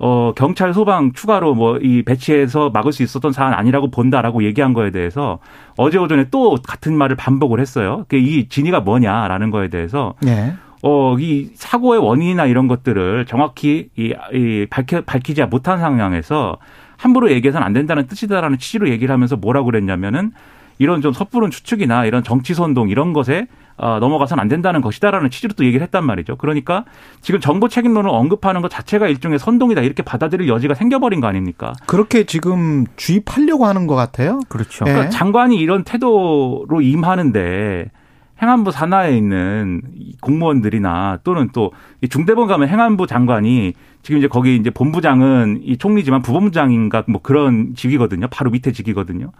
어, 0.00 0.32
경찰 0.36 0.72
소방 0.74 1.12
추가로 1.12 1.54
뭐 1.54 1.78
이 1.82 2.02
배치해서 2.02 2.70
막을 2.70 2.92
수 2.92 3.02
있었던 3.04 3.32
사안 3.32 3.52
아니라고 3.54 3.90
본다라고 3.90 4.42
얘기한 4.44 4.72
거에 4.72 4.90
대해서 4.90 5.38
어제 5.76 5.98
오전에 5.98 6.26
또 6.30 6.56
같은 6.66 6.96
말을 6.96 7.14
반복을 7.16 7.60
했어요. 7.60 8.04
그이 8.08 8.48
진위가 8.48 8.80
뭐냐라는 8.80 9.50
거에 9.50 9.68
대해서 9.68 10.14
네. 10.22 10.54
어, 10.82 11.16
이 11.18 11.50
사고의 11.54 12.00
원인이나 12.00 12.46
이런 12.46 12.68
것들을 12.68 13.26
정확히 13.26 13.88
이, 13.96 14.14
이 14.32 14.66
밝혀, 14.70 15.00
밝히지 15.02 15.44
못한 15.44 15.78
상황에서 15.78 16.58
함부로 16.96 17.30
얘기해서는 17.30 17.66
안 17.66 17.72
된다는 17.72 18.06
뜻이다라는 18.06 18.58
취지로 18.58 18.88
얘기를 18.88 19.12
하면서 19.12 19.36
뭐라고 19.36 19.66
그랬냐면은 19.66 20.32
이런 20.78 21.00
좀 21.00 21.12
섣부른 21.12 21.50
추측이나 21.50 22.04
이런 22.04 22.22
정치 22.22 22.54
선동 22.54 22.88
이런 22.88 23.12
것에 23.12 23.46
어, 23.76 23.98
넘어가선 24.00 24.40
안 24.40 24.48
된다는 24.48 24.80
것이다라는 24.80 25.30
취지로 25.30 25.54
또 25.54 25.64
얘기를 25.64 25.84
했단 25.84 26.04
말이죠. 26.04 26.36
그러니까 26.36 26.84
지금 27.20 27.40
정보 27.40 27.68
책임론을 27.68 28.10
언급하는 28.10 28.60
것 28.60 28.68
자체가 28.70 29.06
일종의 29.06 29.38
선동이다 29.38 29.82
이렇게 29.82 30.02
받아들일 30.02 30.48
여지가 30.48 30.74
생겨버린 30.74 31.20
거 31.20 31.28
아닙니까? 31.28 31.72
그렇게 31.86 32.24
지금 32.24 32.86
주입하려고 32.96 33.66
하는 33.66 33.86
것 33.86 33.94
같아요. 33.94 34.40
그렇죠. 34.48 34.84
예. 34.88 34.92
그러니까 34.92 35.10
장관이 35.10 35.56
이런 35.56 35.84
태도로 35.84 36.80
임하는데 36.80 37.90
행안부 38.40 38.70
산하에 38.70 39.16
있는 39.16 39.82
이 39.96 40.16
공무원들이나 40.20 41.18
또는 41.24 41.48
또이 41.52 42.08
중대본 42.08 42.46
가면 42.46 42.68
행안부 42.68 43.06
장관이 43.06 43.74
지금 44.02 44.18
이제 44.18 44.28
거기 44.28 44.56
이제 44.56 44.70
본부장은 44.70 45.60
이 45.64 45.76
총리지만 45.76 46.22
부본부장인가 46.22 47.04
뭐 47.08 47.20
그런 47.20 47.74
직위거든요. 47.74 48.28
바로 48.30 48.50
밑에 48.50 48.72
직위거든요. 48.72 49.32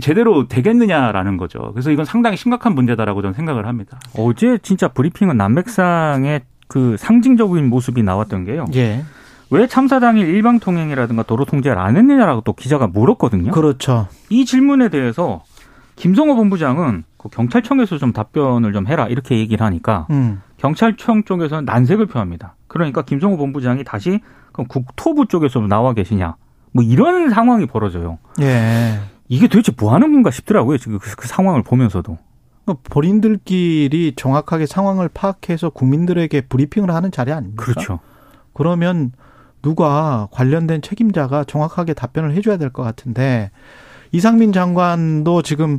제대로 0.00 0.48
되겠느냐라는 0.48 1.36
거죠. 1.36 1.70
그래서 1.72 1.90
이건 1.90 2.04
상당히 2.04 2.36
심각한 2.36 2.74
문제다라고 2.74 3.22
저는 3.22 3.34
생각을 3.34 3.66
합니다. 3.66 3.98
어제 4.18 4.58
진짜 4.58 4.88
브리핑은 4.88 5.36
남맥상의 5.36 6.42
그 6.68 6.96
상징적인 6.98 7.68
모습이 7.68 8.02
나왔던 8.02 8.44
게요. 8.44 8.66
예. 8.74 9.04
왜 9.50 9.66
참사 9.66 10.00
당일 10.00 10.26
일방 10.26 10.58
통행이라든가 10.58 11.22
도로 11.22 11.44
통제를 11.44 11.78
안 11.78 11.96
했느냐라고 11.96 12.40
또 12.40 12.54
기자가 12.54 12.86
물었거든요. 12.86 13.52
그렇죠. 13.52 14.08
이 14.30 14.44
질문에 14.44 14.88
대해서 14.88 15.44
김성호 15.96 16.34
본부장은 16.34 17.04
그 17.24 17.28
경찰청에서 17.30 17.96
좀 17.98 18.12
답변을 18.12 18.72
좀 18.74 18.86
해라 18.86 19.08
이렇게 19.08 19.38
얘기를 19.38 19.64
하니까 19.64 20.06
음. 20.10 20.42
경찰청 20.58 21.24
쪽에서는 21.24 21.64
난색을 21.64 22.06
표합니다. 22.06 22.54
그러니까 22.68 23.02
김성호 23.02 23.36
본부장이 23.38 23.82
다시 23.82 24.20
그럼 24.52 24.68
국토부 24.68 25.26
쪽에서 25.26 25.60
나와 25.60 25.94
계시냐 25.94 26.36
뭐 26.72 26.84
이런 26.84 27.30
상황이 27.30 27.66
벌어져요. 27.66 28.18
예. 28.40 29.00
이게 29.28 29.48
도대체 29.48 29.72
뭐 29.78 29.94
하는 29.94 30.12
건가 30.12 30.30
싶더라고요. 30.30 30.76
지금 30.76 30.98
그, 30.98 31.16
그 31.16 31.26
상황을 31.26 31.62
보면서도. 31.62 32.18
그러니까 32.64 32.88
본인들끼리 32.90 34.14
정확하게 34.16 34.66
상황을 34.66 35.08
파악해서 35.08 35.70
국민들에게 35.70 36.42
브리핑을 36.42 36.90
하는 36.90 37.10
자리 37.10 37.32
아닙니까? 37.32 37.64
그렇죠. 37.64 38.00
그러면 38.52 39.12
누가 39.62 40.28
관련된 40.30 40.82
책임자가 40.82 41.44
정확하게 41.44 41.94
답변을 41.94 42.34
해줘야 42.34 42.58
될 42.58 42.70
것 42.70 42.82
같은데 42.82 43.50
이상민 44.12 44.52
장관도 44.52 45.42
지금 45.42 45.78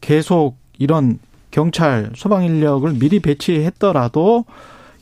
계속 0.00 0.56
이런 0.78 1.18
경찰 1.50 2.10
소방 2.16 2.44
인력을 2.44 2.90
미리 2.94 3.20
배치했더라도 3.20 4.44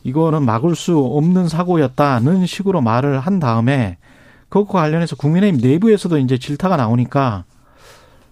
이거는 0.05 0.45
막을 0.45 0.75
수 0.75 0.99
없는 0.99 1.49
사고였다는 1.49 2.45
식으로 2.47 2.81
말을 2.81 3.21
한 3.21 3.39
다음에 3.39 3.97
그것과 4.49 4.81
관련해서 4.81 5.17
국민의힘 5.17 5.61
내부에서도 5.61 6.19
이제 6.19 6.37
질타가 6.39 6.77
나오니까 6.77 7.45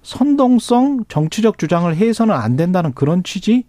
선동성 0.03 1.05
정치적 1.09 1.59
주장을 1.59 1.95
해서는 1.95 2.35
안 2.35 2.57
된다는 2.57 2.93
그런 2.93 3.23
취지 3.23 3.65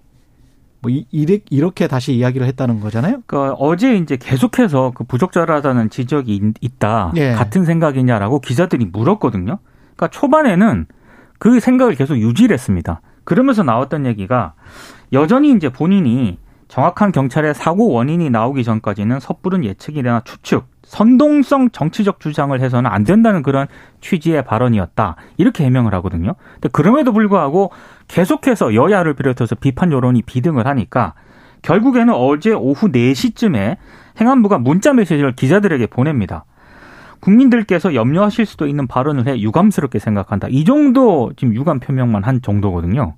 뭐 0.81 0.89
이- 0.89 1.05
이렇게 1.11 1.87
다시 1.87 2.13
이야기를 2.15 2.47
했다는 2.47 2.79
거잖아요. 2.79 3.21
그러니까 3.27 3.53
어제 3.59 3.95
이제 3.97 4.17
계속해서 4.17 4.93
그 4.95 5.03
부적절하다는 5.03 5.91
지적이 5.91 6.35
있- 6.35 6.55
있다. 6.59 7.11
예. 7.17 7.33
같은 7.33 7.65
생각이냐라고 7.65 8.39
기자들이 8.39 8.85
물었거든요. 8.85 9.59
그러니까 9.95 10.07
초반에는 10.07 10.87
그 11.37 11.59
생각을 11.59 11.93
계속 11.95 12.17
유지를 12.17 12.55
했습니다. 12.55 13.01
그러면서 13.23 13.63
나왔던 13.63 14.05
얘기가 14.05 14.53
여전히 15.13 15.51
이제 15.51 15.69
본인이 15.69 16.39
정확한 16.71 17.11
경찰의 17.11 17.53
사고 17.53 17.89
원인이 17.89 18.29
나오기 18.29 18.63
전까지는 18.63 19.19
섣부른 19.19 19.65
예측이나 19.65 20.21
추측, 20.23 20.67
선동성 20.83 21.71
정치적 21.71 22.21
주장을 22.21 22.57
해서는 22.57 22.89
안 22.89 23.03
된다는 23.03 23.43
그런 23.43 23.67
취지의 23.99 24.45
발언이었다. 24.45 25.17
이렇게 25.35 25.65
해명을 25.65 25.93
하거든요. 25.95 26.35
근데 26.53 26.69
그럼에도 26.69 27.11
불구하고 27.11 27.71
계속해서 28.07 28.73
여야를 28.73 29.15
비롯해서 29.15 29.55
비판 29.55 29.91
여론이 29.91 30.21
비등을 30.21 30.65
하니까 30.65 31.13
결국에는 31.61 32.13
어제 32.13 32.53
오후 32.53 32.87
4시쯤에 32.89 33.75
행안부가 34.21 34.57
문자 34.57 34.93
메시지를 34.93 35.35
기자들에게 35.35 35.87
보냅니다. 35.87 36.45
국민들께서 37.21 37.95
염려하실 37.95 38.45
수도 38.45 38.67
있는 38.67 38.87
발언을 38.87 39.27
해 39.27 39.39
유감스럽게 39.39 39.99
생각한다. 39.99 40.47
이 40.49 40.65
정도 40.65 41.31
지금 41.37 41.55
유감 41.55 41.79
표명만 41.79 42.23
한 42.23 42.41
정도거든요. 42.41 43.15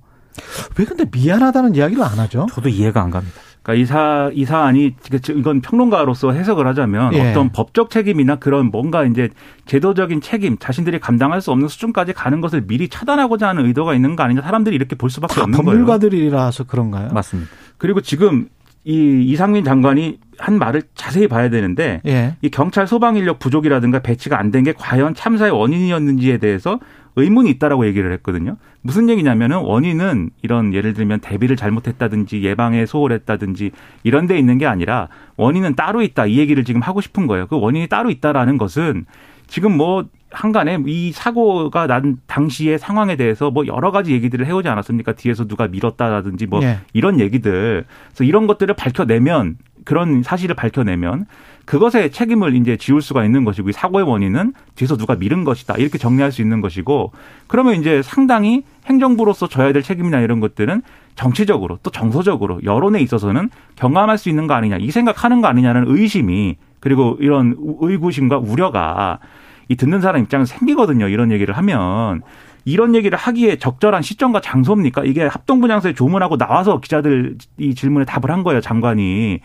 왜 0.78 0.84
근데 0.84 1.04
미안하다는 1.10 1.74
이야기를 1.74 2.02
안 2.02 2.18
하죠? 2.20 2.46
저도 2.50 2.68
이해가 2.68 3.02
안 3.02 3.10
갑니다. 3.10 3.34
그러니까 3.62 3.82
이 3.82 3.86
사, 3.86 4.30
이 4.34 4.44
사안이, 4.44 4.94
이건 5.30 5.62
평론가로서 5.62 6.32
해석을 6.32 6.66
하자면 6.66 7.14
예. 7.14 7.30
어떤 7.30 7.50
법적 7.50 7.88
책임이나 7.88 8.36
그런 8.36 8.70
뭔가 8.70 9.04
이제 9.04 9.30
제도적인 9.64 10.20
책임, 10.20 10.58
자신들이 10.58 11.00
감당할 11.00 11.40
수 11.40 11.50
없는 11.50 11.68
수준까지 11.68 12.12
가는 12.12 12.42
것을 12.42 12.66
미리 12.66 12.90
차단하고자 12.90 13.48
하는 13.48 13.64
의도가 13.64 13.94
있는 13.94 14.16
거 14.16 14.22
아니냐 14.22 14.42
사람들이 14.42 14.76
이렇게 14.76 14.96
볼 14.96 15.08
수밖에 15.08 15.36
다 15.36 15.42
없는 15.44 15.56
거예요. 15.56 15.78
법률가들이라서 15.78 16.64
그런가요? 16.64 17.08
맞습니다. 17.12 17.50
그리고 17.78 18.02
지금 18.02 18.48
이 18.84 19.22
이상민 19.26 19.64
장관이 19.64 20.18
한 20.38 20.58
말을 20.58 20.82
자세히 20.94 21.26
봐야 21.28 21.48
되는데 21.48 22.02
예. 22.06 22.36
이 22.42 22.50
경찰 22.50 22.86
소방 22.86 23.16
인력 23.16 23.38
부족이라든가 23.38 24.00
배치가 24.00 24.38
안 24.38 24.50
된 24.50 24.64
게 24.64 24.72
과연 24.76 25.14
참사의 25.14 25.52
원인이었는지에 25.52 26.38
대해서 26.38 26.78
의문이 27.16 27.48
있다라고 27.50 27.86
얘기를 27.86 28.12
했거든요. 28.14 28.56
무슨 28.82 29.08
얘기냐면은 29.08 29.58
원인은 29.58 30.30
이런 30.42 30.74
예를 30.74 30.92
들면 30.94 31.20
대비를 31.20 31.56
잘못했다든지 31.56 32.42
예방에 32.42 32.84
소홀했다든지 32.86 33.70
이런 34.02 34.26
데 34.26 34.36
있는 34.38 34.58
게 34.58 34.66
아니라 34.66 35.08
원인은 35.36 35.76
따로 35.76 36.02
있다 36.02 36.26
이 36.26 36.38
얘기를 36.38 36.64
지금 36.64 36.80
하고 36.82 37.00
싶은 37.00 37.26
거예요. 37.26 37.46
그 37.46 37.58
원인이 37.58 37.86
따로 37.86 38.10
있다라는 38.10 38.58
것은 38.58 39.06
지금 39.46 39.76
뭐 39.76 40.04
한간에 40.34 40.78
이 40.86 41.12
사고가 41.12 41.86
난 41.86 42.18
당시의 42.26 42.78
상황에 42.78 43.16
대해서 43.16 43.50
뭐 43.50 43.66
여러 43.66 43.90
가지 43.90 44.12
얘기들을 44.12 44.46
해오지 44.46 44.68
않았습니까? 44.68 45.12
뒤에서 45.12 45.46
누가 45.46 45.68
밀었다라든지 45.68 46.46
뭐 46.46 46.62
예. 46.62 46.80
이런 46.92 47.20
얘기들. 47.20 47.84
그래서 48.08 48.24
이런 48.24 48.46
것들을 48.46 48.74
밝혀내면 48.74 49.56
그런 49.84 50.22
사실을 50.22 50.54
밝혀내면 50.54 51.26
그것에 51.64 52.10
책임을 52.10 52.56
이제 52.56 52.76
지울 52.76 53.00
수가 53.00 53.24
있는 53.24 53.44
것이고 53.44 53.70
이 53.70 53.72
사고의 53.72 54.06
원인은 54.06 54.52
뒤에서 54.74 54.96
누가 54.96 55.14
밀은 55.14 55.44
것이다. 55.44 55.74
이렇게 55.76 55.98
정리할 55.98 56.32
수 56.32 56.42
있는 56.42 56.60
것이고 56.60 57.12
그러면 57.46 57.76
이제 57.76 58.02
상당히 58.02 58.64
행정부로서 58.86 59.48
져야 59.48 59.72
될 59.72 59.82
책임이나 59.82 60.20
이런 60.20 60.40
것들은 60.40 60.82
정치적으로 61.16 61.78
또 61.82 61.90
정서적으로 61.90 62.60
여론에 62.64 63.00
있어서는 63.00 63.50
경감할 63.76 64.18
수 64.18 64.28
있는 64.28 64.46
거 64.46 64.54
아니냐 64.54 64.78
이 64.78 64.90
생각하는 64.90 65.40
거 65.40 65.48
아니냐는 65.48 65.84
의심이 65.86 66.56
그리고 66.80 67.16
이런 67.20 67.56
의구심과 67.80 68.38
우려가 68.38 69.20
이 69.68 69.76
듣는 69.76 70.00
사람 70.00 70.22
입장에서 70.22 70.56
생기거든요. 70.56 71.08
이런 71.08 71.30
얘기를 71.32 71.56
하면 71.56 72.22
이런 72.64 72.94
얘기를 72.94 73.16
하기에 73.18 73.56
적절한 73.56 74.02
시점과 74.02 74.40
장소입니까? 74.40 75.04
이게 75.04 75.24
합동분양소에 75.26 75.94
조문하고 75.94 76.38
나와서 76.38 76.80
기자들 76.80 77.36
이 77.58 77.74
질문에 77.74 78.04
답을 78.04 78.30
한 78.30 78.42
거예요, 78.42 78.60
장관이. 78.60 79.40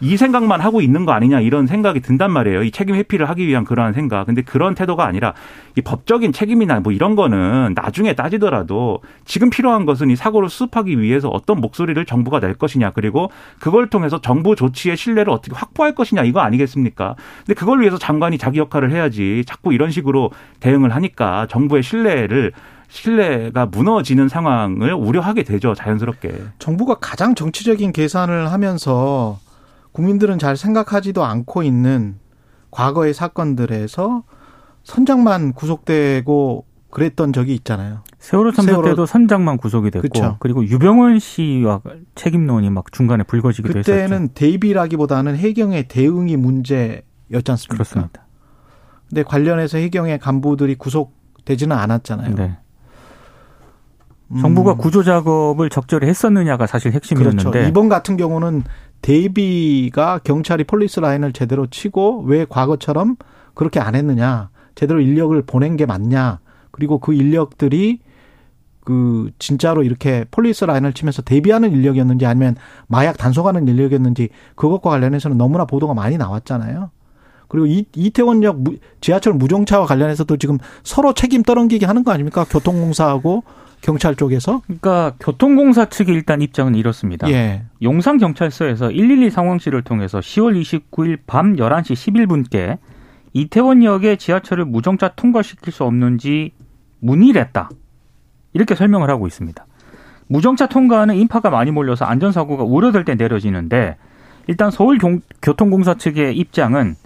이 0.00 0.16
생각만 0.16 0.60
하고 0.60 0.80
있는 0.80 1.04
거 1.04 1.12
아니냐 1.12 1.40
이런 1.40 1.66
생각이 1.66 2.00
든단 2.00 2.30
말이에요. 2.30 2.62
이 2.62 2.70
책임 2.70 2.94
회피를 2.94 3.28
하기 3.28 3.46
위한 3.46 3.64
그러한 3.64 3.92
생각. 3.92 4.26
근데 4.26 4.42
그런 4.42 4.74
태도가 4.74 5.04
아니라 5.04 5.34
이 5.76 5.82
법적인 5.82 6.32
책임이나 6.32 6.80
뭐 6.80 6.92
이런 6.92 7.16
거는 7.16 7.74
나중에 7.74 8.14
따지더라도 8.14 9.00
지금 9.24 9.50
필요한 9.50 9.84
것은 9.84 10.10
이 10.10 10.16
사고를 10.16 10.48
수습하기 10.48 11.00
위해서 11.00 11.28
어떤 11.28 11.60
목소리를 11.60 12.02
정부가 12.06 12.40
낼 12.40 12.54
것이냐 12.54 12.90
그리고 12.92 13.30
그걸 13.58 13.88
통해서 13.88 14.20
정부 14.20 14.56
조치의 14.56 14.96
신뢰를 14.96 15.30
어떻게 15.32 15.54
확보할 15.54 15.94
것이냐 15.94 16.24
이거 16.24 16.40
아니겠습니까? 16.40 17.16
근데 17.46 17.54
그걸 17.54 17.80
위해서 17.80 17.98
장관이 17.98 18.38
자기 18.38 18.58
역할을 18.58 18.90
해야지 18.90 19.44
자꾸 19.46 19.74
이런 19.74 19.90
식으로 19.90 20.30
대응을 20.60 20.94
하니까 20.94 21.46
정부의 21.48 21.82
신뢰를 21.82 22.52
신뢰가 22.88 23.66
무너지는 23.66 24.28
상황을 24.28 24.94
우려하게 24.94 25.44
되죠 25.44 25.74
자연스럽게. 25.74 26.32
정부가 26.58 26.96
가장 27.00 27.34
정치적인 27.34 27.92
계산을 27.92 28.50
하면서 28.50 29.38
국민들은 29.92 30.38
잘 30.38 30.56
생각하지도 30.56 31.24
않고 31.24 31.62
있는 31.62 32.16
과거의 32.70 33.12
사건들에서 33.14 34.22
선장만 34.84 35.52
구속되고 35.52 36.64
그랬던 36.90 37.32
적이 37.32 37.54
있잖아요. 37.54 38.02
세월호 38.18 38.52
참사 38.52 38.72
세월호- 38.72 38.84
때도 38.84 39.06
선장만 39.06 39.56
구속이 39.58 39.90
됐고 39.90 40.02
그쵸. 40.08 40.36
그리고 40.40 40.64
유병언 40.64 41.18
씨와 41.18 41.80
책임론이 42.14 42.70
막 42.70 42.90
중간에 42.92 43.22
불거지기도 43.24 43.78
했었죠. 43.78 43.92
그때는 43.92 44.28
대비라기보다는 44.34 45.36
해경의 45.36 45.88
대응이 45.88 46.36
문제였지 46.36 47.02
않습니까? 47.48 47.74
그렇습니다. 47.74 48.26
근데 49.08 49.22
관련해서 49.22 49.78
해경의 49.78 50.18
간부들이 50.18 50.76
구속되지는 50.76 51.76
않았잖아요. 51.76 52.34
네. 52.34 52.56
음, 54.32 54.40
정부가 54.40 54.74
구조 54.74 55.02
작업을 55.02 55.70
적절히 55.70 56.06
했었느냐가 56.08 56.66
사실 56.66 56.92
핵심이었는데 56.92 57.50
그렇죠. 57.50 57.68
이번 57.68 57.88
같은 57.88 58.16
경우는 58.16 58.62
대비가 59.02 60.18
경찰이 60.22 60.64
폴리스 60.64 61.00
라인을 61.00 61.32
제대로 61.32 61.66
치고 61.66 62.22
왜 62.26 62.44
과거처럼 62.48 63.16
그렇게 63.54 63.80
안 63.80 63.94
했느냐, 63.94 64.50
제대로 64.74 65.00
인력을 65.00 65.40
보낸 65.42 65.76
게 65.76 65.86
맞냐, 65.86 66.38
그리고 66.70 66.98
그 66.98 67.12
인력들이 67.14 68.00
그 68.84 69.30
진짜로 69.38 69.82
이렇게 69.82 70.24
폴리스 70.30 70.64
라인을 70.64 70.92
치면서 70.94 71.22
대비하는 71.22 71.72
인력이었는지 71.72 72.26
아니면 72.26 72.56
마약 72.86 73.18
단속하는 73.18 73.68
인력이었는지 73.68 74.30
그것과 74.54 74.90
관련해서는 74.90 75.36
너무나 75.36 75.64
보도가 75.64 75.94
많이 75.94 76.16
나왔잖아요. 76.16 76.90
그리고 77.48 77.66
이, 77.66 77.84
이태원역 77.94 78.60
무- 78.62 78.76
지하철 79.00 79.34
무정차와 79.34 79.84
관련해서도 79.86 80.36
지금 80.36 80.58
서로 80.84 81.12
책임 81.14 81.42
떠넘기게 81.42 81.84
하는 81.84 82.04
거 82.04 82.12
아닙니까? 82.12 82.44
교통공사하고 82.48 83.42
경찰 83.80 84.14
쪽에서 84.14 84.62
그러니까 84.66 85.14
교통공사 85.20 85.86
측의 85.86 86.14
일단 86.14 86.42
입장은 86.42 86.74
이렇습니다. 86.74 87.30
예. 87.30 87.62
용산 87.82 88.18
경찰서에서 88.18 88.88
112 88.88 89.30
상황실을 89.30 89.82
통해서 89.82 90.20
10월 90.20 90.60
29일 90.60 91.18
밤 91.26 91.56
11시 91.56 92.12
11분께 92.12 92.78
이태원역에 93.32 94.16
지하철을 94.16 94.64
무정차 94.64 95.08
통과시킬 95.16 95.72
수 95.72 95.84
없는지 95.84 96.52
문의를 97.00 97.40
했다. 97.42 97.70
이렇게 98.52 98.74
설명을 98.74 99.08
하고 99.08 99.26
있습니다. 99.26 99.66
무정차 100.26 100.66
통과는 100.66 101.16
인파가 101.16 101.50
많이 101.50 101.70
몰려서 101.70 102.04
안전사고가 102.04 102.64
우려될 102.64 103.04
때 103.04 103.14
내려지는데 103.14 103.96
일단 104.46 104.70
서울교통공사 104.70 105.94
측의 105.94 106.36
입장은 106.36 106.96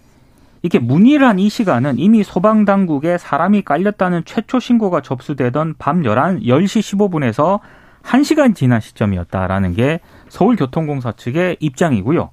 이렇게 0.65 0.79
한이 1.21 1.51
시간은 1.51 1.99
이미 1.99 2.25
소방당국에 2.25 3.19
사람이 3.19 3.63
깔렸다는 3.63 4.23
최초 4.25 4.59
신고가 4.59 5.03
접수되던 5.03 5.75
밤 5.79 6.03
11, 6.03 6.41
10시 6.41 7.11
15분에서 7.11 7.61
1시간 8.03 8.55
지난 8.55 8.81
시점이었다라는 8.81 9.75
게 9.75 10.01
서울교통공사 10.31 11.13
측의 11.13 11.59
입장이고요. 11.61 12.31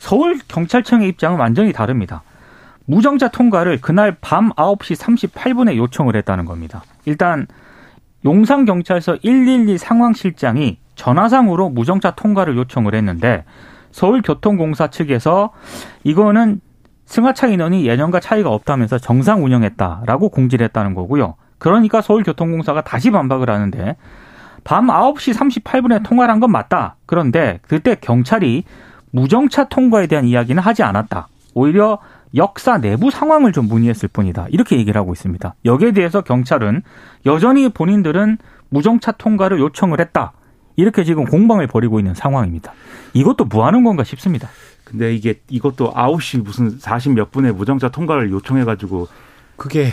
서울경찰청의 0.00 1.08
입장은 1.10 1.38
완전히 1.38 1.72
다릅니다. 1.72 2.24
무정차 2.86 3.28
통과를 3.28 3.80
그날 3.80 4.16
밤 4.20 4.50
9시 4.50 4.96
38분에 5.30 5.76
요청을 5.76 6.16
했다는 6.16 6.46
겁니다. 6.46 6.82
일단 7.04 7.46
용산경찰서 8.24 9.18
112 9.22 9.78
상황실장이 9.78 10.78
전화상으로 10.96 11.68
무정차 11.70 12.16
통과를 12.16 12.56
요청을 12.56 12.96
했는데 12.96 13.44
서울교통공사 13.92 14.88
측에서 14.88 15.52
이거는 16.02 16.60
승하차 17.10 17.48
인원이 17.48 17.86
예년과 17.88 18.20
차이가 18.20 18.50
없다면서 18.50 18.98
정상 18.98 19.44
운영했다라고 19.44 20.28
공지를 20.28 20.64
했다는 20.66 20.94
거고요. 20.94 21.34
그러니까 21.58 22.00
서울교통공사가 22.00 22.82
다시 22.82 23.10
반박을 23.10 23.50
하는데 23.50 23.96
밤 24.62 24.86
9시 24.86 25.34
38분에 25.34 26.04
통화를 26.04 26.32
한 26.32 26.38
건 26.40 26.52
맞다. 26.52 26.94
그런데 27.06 27.58
그때 27.66 27.96
경찰이 28.00 28.62
무정차 29.10 29.64
통과에 29.64 30.06
대한 30.06 30.24
이야기는 30.24 30.62
하지 30.62 30.84
않았다. 30.84 31.26
오히려 31.54 31.98
역사 32.36 32.78
내부 32.78 33.10
상황을 33.10 33.50
좀 33.50 33.66
문의했을 33.66 34.08
뿐이다. 34.12 34.46
이렇게 34.50 34.76
얘기를 34.78 34.96
하고 34.98 35.12
있습니다. 35.12 35.54
여기에 35.64 35.90
대해서 35.90 36.20
경찰은 36.20 36.82
여전히 37.26 37.68
본인들은 37.70 38.38
무정차 38.68 39.12
통과를 39.12 39.58
요청을 39.58 39.98
했다. 40.00 40.32
이렇게 40.76 41.02
지금 41.02 41.24
공방을 41.24 41.66
벌이고 41.66 41.98
있는 41.98 42.14
상황입니다. 42.14 42.72
이것도 43.14 43.46
뭐 43.46 43.66
하는 43.66 43.82
건가 43.82 44.04
싶습니다. 44.04 44.48
근데 44.90 45.14
이게 45.14 45.40
이것도 45.48 45.92
9시 45.92 46.42
무슨 46.42 46.78
40몇 46.78 47.30
분에 47.30 47.52
무정차 47.52 47.90
통과를 47.90 48.30
요청해 48.32 48.64
가지고 48.64 49.06
그게 49.54 49.92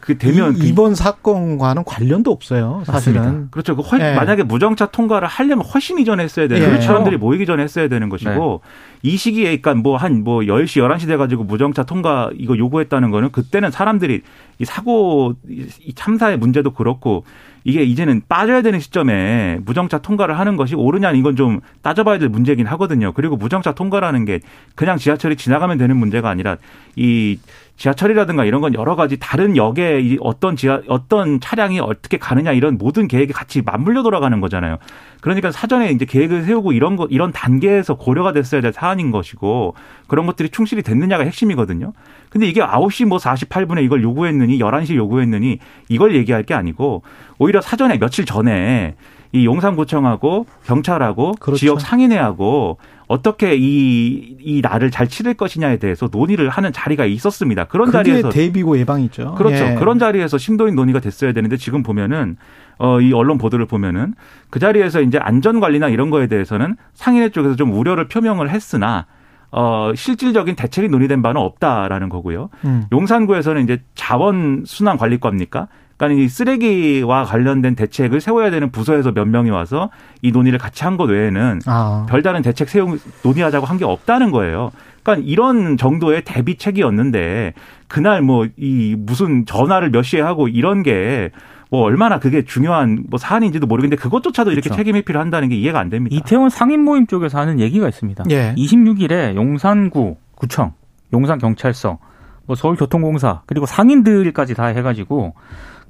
그 0.00 0.16
되면 0.16 0.56
이, 0.56 0.74
번 0.74 0.94
사건과는 0.94 1.84
관련도 1.84 2.30
없어요. 2.30 2.82
사실은. 2.86 3.20
맞습니다. 3.20 3.48
그렇죠. 3.50 3.76
그 3.76 3.82
훨, 3.82 4.00
예. 4.00 4.14
만약에 4.14 4.42
무정차 4.42 4.86
통과를 4.86 5.28
하려면 5.28 5.66
훨씬 5.66 5.98
이전에 5.98 6.24
했어야 6.24 6.48
되는 6.48 6.66
예. 6.66 6.76
그 6.78 6.82
사람들이 6.82 7.18
모이기 7.18 7.44
전에 7.44 7.62
했어야 7.62 7.88
되는 7.88 8.08
것이고 8.08 8.62
이 9.02 9.16
시기에 9.16 9.56
그러니까 9.58 9.74
뭐한뭐 9.74 10.40
10시 10.40 10.82
11시 10.82 11.06
돼 11.06 11.16
가지고 11.16 11.44
무정차 11.44 11.84
통과 11.84 12.30
이거 12.36 12.56
요구했다는 12.56 13.10
거는 13.10 13.30
그때는 13.30 13.70
사람들이 13.70 14.22
이 14.58 14.64
사고 14.64 15.34
이 15.48 15.92
참사의 15.94 16.36
문제도 16.38 16.70
그렇고 16.72 17.24
이게 17.64 17.82
이제는 17.82 18.22
빠져야 18.28 18.62
되는 18.62 18.80
시점에 18.80 19.58
무정차 19.64 19.98
통과를 19.98 20.38
하는 20.38 20.56
것이 20.56 20.74
옳으냐 20.74 21.12
이건 21.12 21.36
좀 21.36 21.60
따져봐야 21.82 22.18
될 22.18 22.28
문제긴 22.28 22.66
하거든요. 22.66 23.12
그리고 23.12 23.36
무정차 23.36 23.72
통과라는 23.72 24.24
게 24.24 24.40
그냥 24.74 24.96
지하철이 24.96 25.36
지나가면 25.36 25.78
되는 25.78 25.96
문제가 25.96 26.30
아니라 26.30 26.56
이 26.96 27.38
지하철이라든가 27.76 28.44
이런 28.44 28.60
건 28.60 28.74
여러 28.74 28.96
가지 28.96 29.18
다른 29.18 29.56
역에 29.56 30.00
이 30.00 30.18
어떤 30.20 30.56
지하 30.56 30.80
어떤 30.88 31.40
차량이 31.40 31.78
어떻게 31.78 32.16
가느냐 32.16 32.52
이런 32.52 32.76
모든 32.76 33.06
계획이 33.06 33.32
같이 33.32 33.62
맞물려 33.62 34.02
돌아가는 34.02 34.40
거잖아요. 34.40 34.78
그러니까 35.20 35.50
사전에 35.50 35.90
이제 35.90 36.04
계획을 36.04 36.44
세우고 36.44 36.72
이런 36.72 36.96
거 36.96 37.06
이런 37.10 37.32
단계에서 37.32 37.94
고려가 37.94 38.32
됐어야 38.32 38.60
될 38.60 38.72
사안인 38.72 39.10
것이고 39.10 39.74
그런 40.06 40.26
것들이 40.26 40.48
충실히 40.50 40.82
됐느냐가 40.82 41.24
핵심이거든요. 41.24 41.92
근데 42.30 42.46
이게 42.46 42.60
9시 42.60 43.06
뭐 43.06 43.18
48분에 43.18 43.82
이걸 43.82 44.02
요구했느니 44.02 44.58
11시 44.58 44.94
요구했느니 44.94 45.58
이걸 45.88 46.14
얘기할 46.14 46.42
게 46.44 46.54
아니고 46.54 47.02
오히려 47.38 47.60
사전에 47.60 47.98
며칠 47.98 48.24
전에 48.24 48.94
이 49.32 49.44
용산구청하고 49.44 50.46
경찰하고 50.64 51.34
그렇죠. 51.38 51.58
지역 51.58 51.80
상인회하고 51.80 52.78
어떻게 53.08 53.56
이, 53.56 54.36
이 54.40 54.60
날을 54.62 54.90
잘 54.90 55.08
치를 55.08 55.34
것이냐에 55.34 55.78
대해서 55.78 56.08
논의를 56.12 56.50
하는 56.50 56.72
자리가 56.72 57.06
있었습니다. 57.06 57.64
그런 57.64 57.90
자리에서 57.90 58.28
대비고 58.28 58.78
예방이죠. 58.78 59.34
그렇죠. 59.34 59.64
예. 59.64 59.74
그런 59.74 59.98
자리에서 59.98 60.36
심도 60.36 60.64
있는 60.64 60.76
논의가 60.76 61.00
됐어야 61.00 61.32
되는데 61.32 61.56
지금 61.56 61.82
보면은 61.82 62.36
어, 62.78 63.00
이 63.00 63.12
언론 63.12 63.38
보도를 63.38 63.66
보면은 63.66 64.14
그 64.50 64.58
자리에서 64.58 65.00
이제 65.02 65.18
안전 65.18 65.60
관리나 65.60 65.88
이런 65.88 66.10
거에 66.10 66.26
대해서는 66.28 66.76
상인회 66.94 67.30
쪽에서 67.30 67.56
좀 67.56 67.72
우려를 67.72 68.08
표명을 68.08 68.50
했으나 68.50 69.06
어, 69.50 69.92
실질적인 69.94 70.56
대책이 70.56 70.88
논의된 70.88 71.22
바는 71.22 71.40
없다라는 71.40 72.08
거고요. 72.10 72.50
음. 72.64 72.84
용산구에서는 72.92 73.62
이제 73.64 73.82
자원 73.94 74.62
순환 74.66 74.96
관리과입니까? 74.98 75.68
그러니까 75.96 76.22
이 76.22 76.28
쓰레기와 76.28 77.24
관련된 77.24 77.74
대책을 77.74 78.20
세워야 78.20 78.50
되는 78.50 78.70
부서에서 78.70 79.10
몇 79.12 79.26
명이 79.26 79.50
와서 79.50 79.90
이 80.22 80.30
논의를 80.30 80.58
같이 80.58 80.84
한 80.84 80.96
것 80.96 81.08
외에는 81.10 81.60
아. 81.66 82.06
별다른 82.08 82.42
대책 82.42 82.68
세우 82.68 82.98
논의하자고 83.24 83.66
한 83.66 83.78
게 83.78 83.84
없다는 83.84 84.30
거예요. 84.30 84.70
그러니까 85.02 85.26
이런 85.28 85.76
정도의 85.76 86.22
대비책이었는데 86.24 87.54
그날 87.88 88.22
뭐 88.22 88.46
이 88.56 88.94
무슨 88.98 89.46
전화를 89.46 89.90
몇 89.90 90.02
시에 90.02 90.20
하고 90.20 90.46
이런 90.48 90.82
게 90.82 91.30
뭐 91.70 91.82
얼마나 91.82 92.18
그게 92.18 92.44
중요한 92.44 93.04
뭐 93.08 93.18
사안인지도 93.18 93.66
모르겠는데 93.66 94.00
그것조차도 94.00 94.52
이렇게 94.52 94.68
그렇죠. 94.68 94.78
책임 94.78 94.96
회피를 94.96 95.20
한다는 95.20 95.48
게 95.48 95.56
이해가 95.56 95.78
안 95.78 95.90
됩니다. 95.90 96.16
이태원 96.16 96.50
상인 96.50 96.82
모임 96.82 97.06
쪽에서 97.06 97.38
하는 97.38 97.60
얘기가 97.60 97.88
있습니다. 97.88 98.24
예. 98.30 98.54
26일에 98.56 99.34
용산구 99.34 100.16
구청, 100.34 100.72
용산 101.12 101.38
경찰서, 101.38 101.98
뭐 102.46 102.56
서울교통공사 102.56 103.42
그리고 103.46 103.66
상인들까지 103.66 104.54
다 104.54 104.66
해가지고 104.66 105.34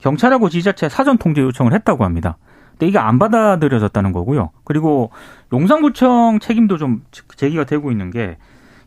경찰하고 0.01 0.49
지자체 0.49 0.89
사전 0.89 1.17
통제 1.19 1.41
요청을 1.41 1.73
했다고 1.73 2.05
합니다. 2.05 2.37
근데 2.73 2.89
이게 2.89 2.99
안 2.99 3.19
받아들여졌다는 3.19 4.13
거고요. 4.13 4.51
그리고 4.65 5.11
용산구청 5.53 6.41
책임도 6.41 6.79
좀 6.79 7.03
제기가 7.37 7.65
되고 7.65 7.91
있는 7.91 8.11
게 8.11 8.37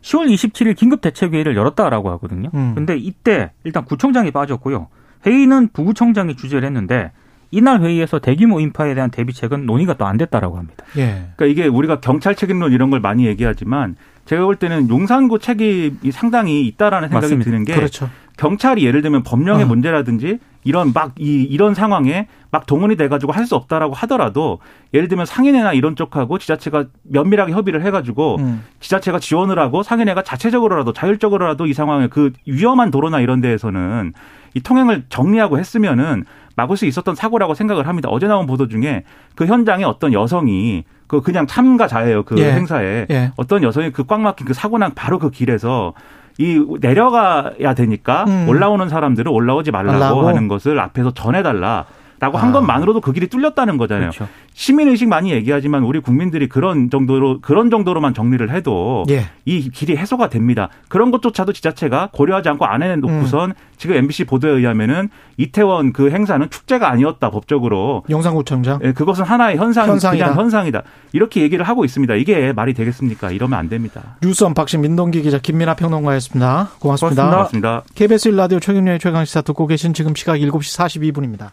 10월 0.02 0.32
27일 0.32 0.76
긴급 0.76 1.00
대책회의를 1.00 1.56
열었다라고 1.56 2.10
하거든요. 2.12 2.50
음. 2.54 2.72
근데 2.74 2.96
이때 2.96 3.52
일단 3.64 3.84
구청장이 3.84 4.30
빠졌고요. 4.30 4.88
회의는 5.26 5.68
부구청장이 5.72 6.36
주재를 6.36 6.64
했는데 6.66 7.12
이날 7.50 7.82
회의에서 7.82 8.18
대규모 8.18 8.60
인파에 8.60 8.94
대한 8.94 9.10
대비책은 9.10 9.66
논의가 9.66 9.94
또 9.94 10.06
안 10.06 10.16
됐다라고 10.16 10.56
합니다. 10.56 10.84
예. 10.96 11.26
그러니까 11.36 11.46
이게 11.46 11.66
우리가 11.68 12.00
경찰 12.00 12.34
책임론 12.34 12.72
이런 12.72 12.90
걸 12.90 13.00
많이 13.00 13.26
얘기하지만 13.26 13.96
제가 14.24 14.44
볼 14.44 14.56
때는 14.56 14.88
용산구 14.88 15.38
책임이 15.38 16.10
상당히 16.12 16.66
있다라는 16.66 17.08
생각이 17.08 17.26
맞습니다. 17.34 17.50
드는 17.50 17.64
게 17.64 17.74
그렇죠. 17.74 18.08
경찰이 18.42 18.84
예를 18.84 19.02
들면 19.02 19.22
법령의 19.22 19.64
어. 19.64 19.68
문제라든지 19.68 20.38
이런 20.64 20.92
막 20.92 21.12
이 21.18 21.42
이런 21.42 21.74
상황에 21.74 22.26
막 22.50 22.66
동원이 22.66 22.96
돼 22.96 23.08
가지고 23.08 23.32
할 23.32 23.46
수 23.46 23.54
없다라고 23.56 23.94
하더라도 23.94 24.58
예를 24.94 25.08
들면 25.08 25.26
상인회나 25.26 25.72
이런 25.74 25.94
쪽하고 25.96 26.38
지자체가 26.38 26.86
면밀하게 27.04 27.52
협의를 27.52 27.84
해 27.84 27.90
가지고 27.90 28.36
음. 28.40 28.64
지자체가 28.80 29.18
지원을 29.20 29.58
하고 29.58 29.82
상인회가 29.82 30.22
자체적으로라도 30.22 30.92
자율적으로라도 30.92 31.66
이 31.66 31.72
상황에 31.72 32.08
그 32.08 32.32
위험한 32.46 32.90
도로나 32.90 33.20
이런 33.20 33.40
데에서는 33.40 34.12
이 34.54 34.60
통행을 34.60 35.04
정리하고 35.08 35.58
했으면은 35.58 36.24
막을 36.56 36.76
수 36.76 36.86
있었던 36.86 37.14
사고라고 37.14 37.54
생각을 37.54 37.86
합니다. 37.88 38.08
어제 38.10 38.26
나온 38.26 38.46
보도 38.46 38.68
중에 38.68 39.04
그 39.34 39.46
현장에 39.46 39.84
어떤 39.84 40.12
여성이 40.12 40.84
그 41.06 41.20
그냥 41.20 41.46
참가자예요. 41.46 42.22
그 42.24 42.38
예. 42.38 42.52
행사에 42.52 43.06
예. 43.10 43.32
어떤 43.36 43.62
여성이 43.62 43.90
그 43.90 44.04
꽉 44.04 44.20
막힌 44.20 44.46
그 44.46 44.54
사고 44.54 44.78
난 44.78 44.92
바로 44.94 45.18
그 45.18 45.30
길에서 45.30 45.94
이 46.38 46.64
내려가야 46.80 47.74
되니까 47.74 48.24
음. 48.26 48.46
올라오는 48.48 48.88
사람들을 48.88 49.30
올라오지 49.30 49.70
말라고 49.70 49.98
말라고. 49.98 50.28
하는 50.28 50.48
것을 50.48 50.78
앞에서 50.80 51.12
전해달라. 51.12 51.84
라고 52.22 52.38
아. 52.38 52.42
한 52.42 52.52
것만으로도 52.52 53.00
그 53.00 53.12
길이 53.12 53.26
뚫렸다는 53.26 53.78
거잖아요. 53.78 54.10
그렇죠. 54.10 54.28
시민의식 54.54 55.08
많이 55.08 55.32
얘기하지만 55.32 55.82
우리 55.82 55.98
국민들이 55.98 56.48
그런 56.48 56.88
정도로, 56.88 57.40
그런 57.40 57.68
정도로만 57.68 58.14
정리를 58.14 58.48
해도 58.48 59.04
예. 59.10 59.24
이 59.44 59.68
길이 59.70 59.96
해소가 59.96 60.28
됩니다. 60.28 60.68
그런 60.88 61.10
것조차도 61.10 61.52
지자체가 61.52 62.10
고려하지 62.12 62.48
않고 62.50 62.64
안 62.64 62.84
해놓고선 62.84 63.50
음. 63.50 63.54
지금 63.76 63.96
MBC 63.96 64.24
보도에 64.26 64.52
의하면은 64.52 65.08
이태원 65.36 65.92
그 65.92 66.12
행사는 66.12 66.48
축제가 66.48 66.88
아니었다 66.88 67.30
법적으로. 67.30 68.04
용산구청장. 68.08 68.78
예, 68.84 68.92
그것은 68.92 69.24
하나의 69.24 69.56
현상, 69.56 69.88
현상이다. 69.88 70.26
그냥 70.26 70.38
현상이다. 70.38 70.82
이렇게 71.12 71.42
얘기를 71.42 71.66
하고 71.66 71.84
있습니다. 71.84 72.14
이게 72.14 72.52
말이 72.52 72.72
되겠습니까? 72.72 73.32
이러면 73.32 73.58
안 73.58 73.68
됩니다. 73.68 74.16
뉴스 74.22 74.44
unboxing 74.44 74.80
민동기 74.80 75.22
기자 75.22 75.38
김민아 75.38 75.74
평론가였습니다. 75.74 76.68
고맙습니다. 76.78 77.30
고맙습니다. 77.30 77.30
고맙습니다. 77.30 77.82
KBS 77.96 78.30
1라디오 78.30 78.60
최경영의 78.62 79.00
최강시사 79.00 79.40
듣고 79.42 79.66
계신 79.66 79.92
지금 79.92 80.14
시각 80.14 80.36
7시 80.36 80.78
42분입니다. 80.78 81.48